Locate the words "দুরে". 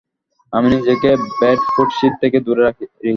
2.45-2.61